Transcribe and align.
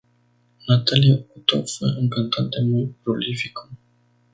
Natalino 0.67 1.27
Otto 1.35 1.63
fue 1.67 1.95
un 1.95 2.09
cantante 2.09 2.59
muy 2.63 2.87
prolífico. 3.03 3.69